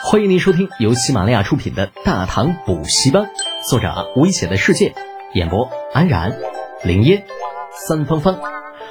[0.00, 3.24] 欢迎您收听由喜马拉雅出品的《大唐补习班》，
[3.68, 4.94] 作者危险的世界，
[5.34, 6.38] 演播安然、
[6.84, 7.24] 林烟、
[7.72, 8.38] 三芳芳，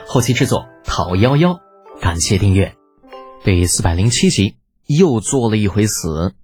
[0.06, 1.62] 后期制作陶幺幺。
[2.02, 2.76] 感谢订阅。
[3.44, 6.36] 第四百零七集，又做了一回死。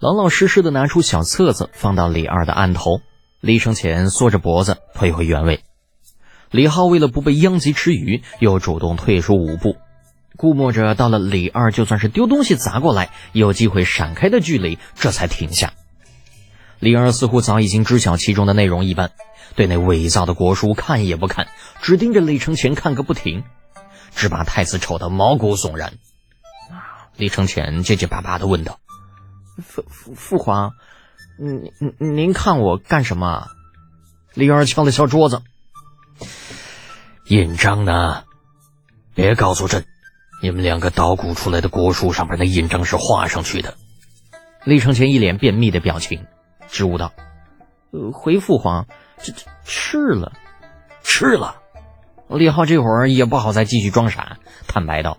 [0.00, 3.00] 老老实实的拿出小册子，放到李二的案头。
[3.40, 5.62] 李承前缩着脖子退回原位。
[6.50, 9.76] 李浩为了不被殃及池鱼，又主动退出五步。
[10.36, 15.72] 估摸着到了李二就算是丢东西砸过来，有机会闪开的距离，这才停下。
[16.78, 19.12] 李二似乎早已经知晓其中的内容一般，
[19.54, 21.48] 对那伪造的国书看也不看，
[21.80, 23.44] 只盯着李承前看个不停，
[24.16, 25.92] 只把太子瞅得毛骨悚然。
[27.16, 28.80] 李承前结结巴巴地问道
[29.62, 30.72] ：“父父父皇，
[31.38, 33.48] 您您您看我干什么？”
[34.34, 35.42] 李二敲了敲桌子
[37.28, 38.24] ：“印章呢？
[39.14, 39.84] 别告诉朕。”
[40.42, 43.74] 你们两个捣鼓出来的国书上面的印章是画上去的。
[44.64, 46.26] 李承乾一脸便秘的表情，
[46.66, 47.12] 支吾道
[47.92, 48.86] ：“呃，回父皇，
[49.18, 50.32] 这这吃了，
[51.04, 51.58] 吃了。”
[52.28, 55.16] 李浩这会儿也不好再继续装傻，坦白道：“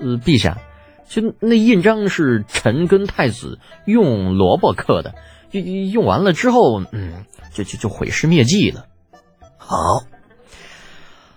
[0.00, 0.58] 呃，陛下，
[1.08, 5.14] 就那印章是臣跟太子用萝卜刻的，
[5.52, 8.86] 用用完了之后，嗯，就就就毁尸灭迹了。”
[9.58, 10.02] 好，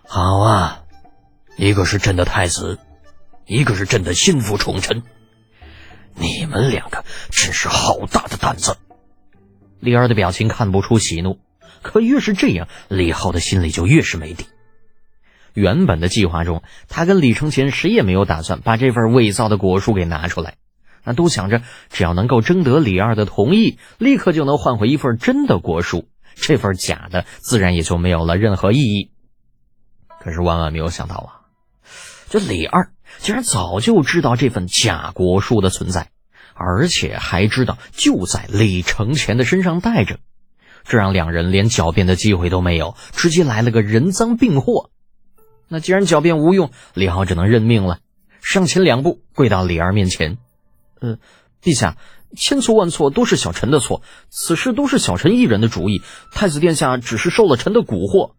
[0.07, 0.81] 好啊，
[1.57, 2.79] 你可是朕的太子。
[3.49, 5.01] 一个是朕的心腹宠臣，
[6.13, 8.77] 你们两个真是好大的胆子！
[9.79, 11.39] 李二的表情看不出喜怒，
[11.81, 14.45] 可越是这样，李浩的心里就越是没底。
[15.55, 20.57] 原本的计划中，他跟李承前谁也没有打算把这份伪造的果书给拿出来，
[21.03, 29.09] 那都想着只要能够征得李二的同意，立刻就能换回一份真的国书，这份假的自然也就没有了任何意义。
[30.21, 31.49] 可是万万没有想到啊，
[32.29, 32.91] 这李二。
[33.17, 36.11] 竟然早就知道这份假国书的存在，
[36.53, 40.19] 而且还知道就在李承前的身上带着，
[40.85, 44.89] 这让两人连狡辩的机会都没有，直接来了个人赃并获。
[45.67, 47.99] 那既然狡辩无用，李浩只能认命了，
[48.41, 50.37] 上前两步跪到李二面前
[51.01, 51.17] ：“呃，
[51.61, 51.97] 陛下，
[52.35, 58.31] 千错万错都是小臣的错，此事都是小臣一人的主意，太子殿下只是受了臣的蛊惑。”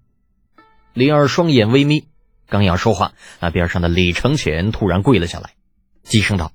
[0.94, 2.06] 李二双眼微眯。
[2.50, 5.52] 刚要说话，那边上的李承乾突然跪了下来，
[6.02, 6.52] 低声道：“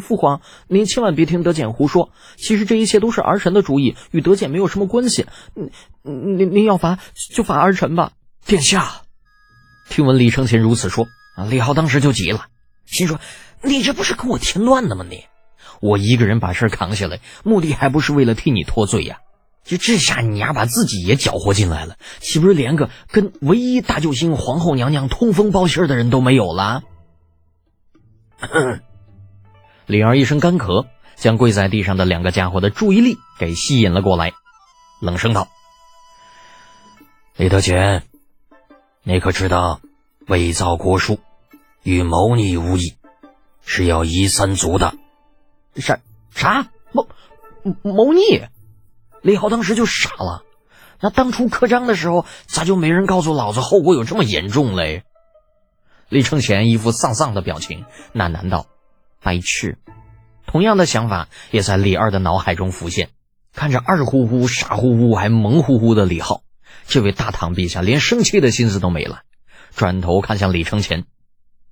[0.00, 5.26] 父皇，您千万别听德简胡说，其实这一切都是儿臣的主意，与德简没有什么关系。
[6.02, 7.00] 您您您要罚
[7.34, 8.12] 就罚儿臣吧。”
[8.46, 9.02] 殿下，
[9.90, 11.06] 听闻李承乾如此说，
[11.36, 12.46] 啊，李浩当时就急了，
[12.86, 13.18] 心说
[13.60, 15.04] ：“你这不是给我添乱呢吗？
[15.08, 15.24] 你，
[15.80, 19.18] 我一个人把事扛下来，目的还不是为了替你脱罪呀？”
[19.64, 26.82] 就这下，你丫把自己也搅和进来了，岂不是连个跟唯一大救星皇后娘娘通风报信的人都没有了？
[29.86, 30.86] 李二一声干咳，
[31.16, 34.32] 将跪在地上的两个家伙的注意力给吸引了过来，
[35.00, 35.48] 冷声道
[37.36, 38.02] ：“李德全，
[39.02, 39.80] 你可知道，
[40.26, 41.20] 伪造国书
[41.82, 42.94] 与谋逆无异，
[43.64, 44.94] 是要夷三族的？
[45.76, 46.00] 啥
[46.34, 47.08] 啥谋
[47.82, 48.42] 谋逆？”
[49.24, 50.44] 李浩当时就傻了，
[51.00, 55.02] 那当初刻章的时候，咋就没人告诉老子后果有这么严重嘞？
[56.10, 58.66] 李承前一副丧丧的表情，喃喃道
[59.24, 59.78] ：“白痴。”
[60.46, 63.08] 同样的想法也在李二的脑海中浮现。
[63.54, 66.42] 看着二乎乎、傻乎乎还萌乎乎的李浩，
[66.86, 69.22] 这位大唐陛下连生气的心思都没了，
[69.74, 71.06] 转头看向李承前：“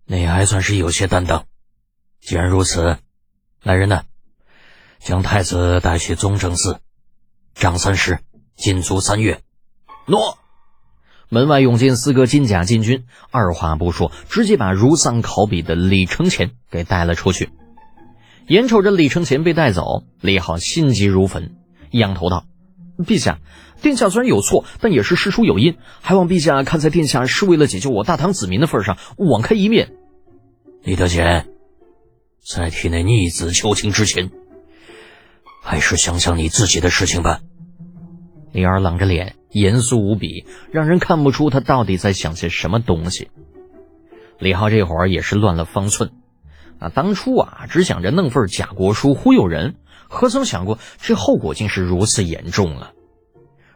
[0.08, 1.44] 你还算是有些担当。
[2.22, 2.96] 既然如此，
[3.62, 4.04] 来人呐，
[5.00, 6.80] 将太子带去宗正寺。”
[7.54, 8.18] 张三十，
[8.56, 9.40] 禁足三月。
[10.06, 10.38] 诺。
[11.28, 17.48] 门外涌进四个金甲禁军，二话不说，直接把如丧考妣的李承前给带了出去。
[18.48, 21.54] 眼瞅着李承前被带走，李浩心急如焚，
[21.90, 22.44] 仰头道
[22.98, 23.38] ：“陛下，
[23.80, 29.94] 殿下虽然有错，但也是事出有因，还望陛下看在殿下是为了解救我大唐子民的份上，网开一面。”
[30.84, 31.48] 李德简，
[32.46, 34.30] 在替那逆子求情之前。
[35.62, 37.40] 还是想想你自己的事情吧。
[38.52, 43.30] 李二冷着脸，严肃无比，让人看不出他到底在想些什么东西。
[44.38, 46.10] 李浩这会儿也是乱了方寸，
[46.80, 49.76] 啊，当初啊，只想着弄份假国书忽悠人，
[50.08, 52.92] 何曾想过这后果竟是如此严重啊！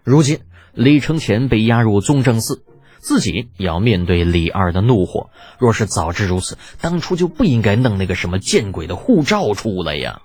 [0.02, 0.40] 如今
[0.74, 2.64] 李承前被押入宗正寺，
[2.98, 5.30] 自己也要面对李二的怒火。
[5.58, 10.20] 若是早知如此，当初就不应该弄那个什么见鬼的护照出来呀！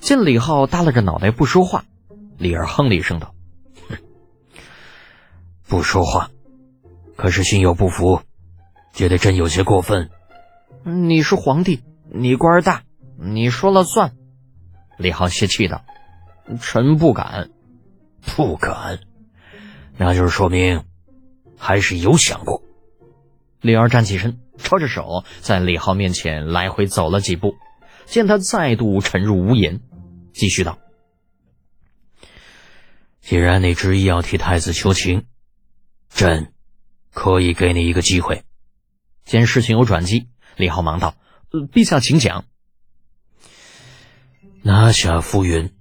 [0.00, 1.84] 见李浩耷拉着脑袋不说话，
[2.38, 3.34] 李二哼了一声道
[3.88, 3.96] ：“哼，
[5.66, 6.30] 不说话，
[7.16, 8.22] 可是心有不服，
[8.92, 10.10] 觉得朕有些过分。
[10.84, 12.82] 你是皇帝，你官大，
[13.18, 14.12] 你说了算。”
[14.96, 15.84] 李浩泄气道
[16.60, 17.50] ：“臣不敢，
[18.20, 19.00] 不敢，
[19.96, 20.84] 那就是说明
[21.58, 22.62] 还是有想过。”
[23.60, 27.56] 李二站起身，抄着手在李浩面前来回走了几步，
[28.06, 29.80] 见他再度沉入无言，
[30.38, 30.78] 继续道
[33.20, 35.26] ：“既然你执意要替太子求情，
[36.08, 36.52] 朕
[37.10, 38.44] 可以给你一个机会。”
[39.26, 41.16] 见事情有转机，李浩忙道：“，
[41.50, 42.44] 陛下请讲。
[44.62, 45.74] 拿下浮云，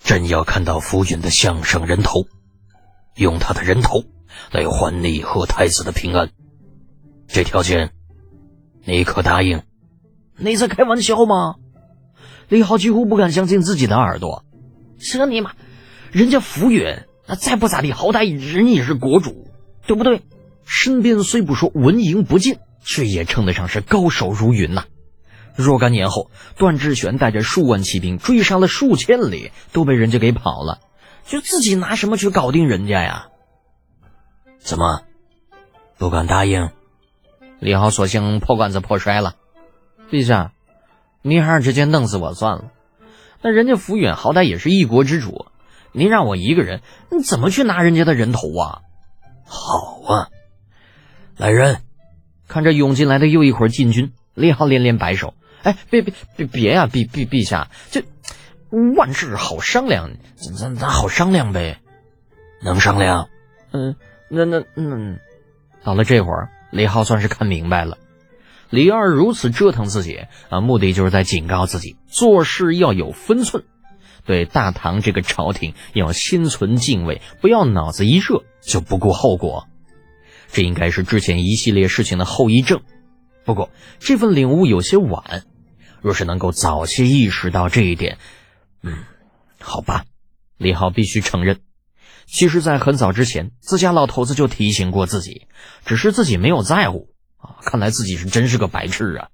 [0.00, 2.26] 朕要看到浮云的项上人头，
[3.14, 4.04] 用他的人头
[4.50, 6.32] 来换你和太子的平安。
[7.28, 7.92] 这条件，
[8.82, 9.62] 你可答应？”
[10.36, 11.54] 你在开玩笑吗？
[12.48, 14.44] 李浩几乎不敢相信自己的耳朵。
[14.98, 15.52] 这尼玛，
[16.10, 19.48] 人家浮云那再不咋地，好歹人也是国主，
[19.86, 20.22] 对不对？
[20.64, 24.84] 身边虽不说文营不尽，却也称得上是高手如云呐。
[25.54, 30.80] 若干年后，段志玄带着数万骑兵追杀了数千里，都被人家给跑了，
[31.26, 33.28] 就自己拿什么去搞定人家呀？
[34.58, 35.02] 怎么
[35.96, 36.70] 不敢答应？
[37.60, 39.34] 李浩索性破罐子破摔了。
[40.10, 40.52] 陛下，
[41.22, 42.70] 您还是直接弄死我算了。
[43.42, 45.46] 那人家福远好歹也是一国之主，
[45.92, 48.82] 您让我一个人，你怎么去拿人家的人头啊？
[49.44, 50.28] 好啊。
[51.36, 51.82] 来人，
[52.48, 58.02] 看着涌进来的又一伙禁军，李浩连连摆手：“哎，别别别别呀，陛陛陛下，这
[58.96, 61.78] 万事好商量，咱咱咱好商量呗，
[62.60, 63.28] 能商量？
[63.72, 63.94] 嗯，
[64.28, 65.20] 那那嗯，
[65.84, 67.98] 到了这会儿，李浩算是看明白了，
[68.70, 73.64] 李二如此折腾自己啊，目的就是在警告自己做事要有分寸，
[74.24, 79.68] 对大唐这个朝廷要心存敬畏，不要脑子一热就不顾后果。”
[80.50, 82.80] 这应该是之前一系列事情的后遗症，
[83.44, 83.70] 不过
[84.00, 85.44] 这份领悟有些晚。
[86.00, 88.18] 若是能够早些意识到这一点，
[88.82, 88.98] 嗯，
[89.60, 90.04] 好吧，
[90.56, 91.58] 李浩必须承认，
[92.24, 95.48] 其实，在很早之前，自家老头子就提醒过自己，
[95.84, 97.56] 只是自己没有在乎啊。
[97.64, 99.28] 看来自己是真是个白痴啊！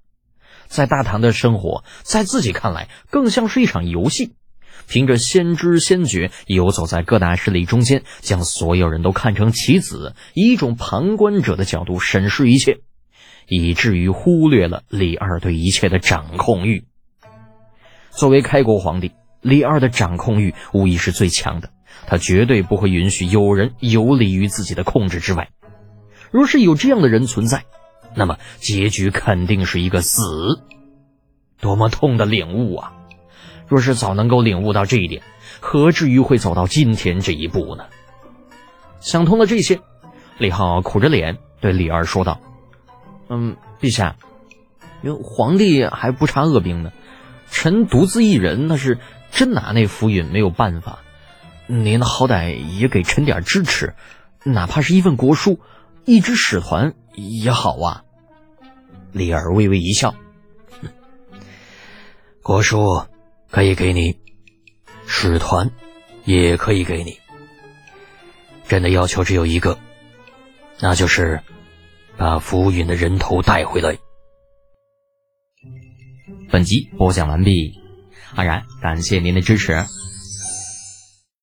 [0.67, 4.33] 在大唐的生活，在自己看来，更像是一场游戏。
[4.87, 12.79] 凭着先知先觉，游走在各大势力中间，将所有人都看成棋子，以一种旁观者的角度审视一切，
[13.47, 16.85] 以至于忽略了李二对一切的掌控欲。
[18.11, 21.69] 作为开国皇帝，李二的掌控欲无疑是最强的，
[22.05, 25.49] 他绝对不会允许有人游离于自己的控制之外。
[26.31, 27.65] 若是有这样的人存在，
[28.15, 30.61] 那么结局肯定是一个死。
[31.59, 32.93] 多么痛的领悟啊！
[33.67, 35.23] 若是早能够领悟到这一点，
[35.59, 37.85] 何至于会走到今天这一步呢？
[38.99, 39.79] 想通了这些，
[40.37, 42.39] 李浩苦着脸对李二说道
[43.29, 44.17] ：“嗯，陛下，
[45.01, 46.91] 因为皇帝还不差恶兵呢，
[47.49, 48.99] 臣独自一人那是
[49.31, 50.99] 真拿那浮云没有办法。
[51.67, 53.95] 您好歹也给臣点支持，
[54.43, 55.59] 哪怕是一份国书，
[56.03, 58.01] 一支使团也好啊。”
[59.15, 60.13] 李儿微微一笑
[62.43, 63.03] ：“国书。”
[63.51, 64.19] 可以给你，
[65.07, 65.71] 使团
[66.25, 67.17] 也可以给你。
[68.67, 69.79] 朕的要求只有一个，
[70.81, 71.41] 那就是
[72.17, 73.97] 把浮云的人头带回来。
[76.49, 77.79] 本集播讲完毕，
[78.33, 79.85] 安然感谢您的支持。